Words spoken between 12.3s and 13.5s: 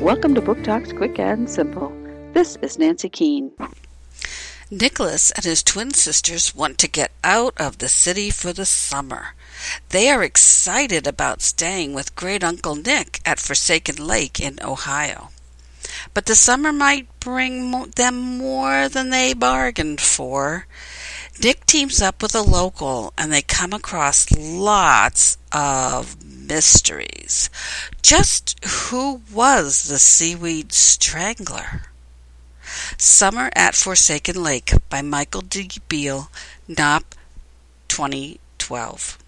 Uncle Nick at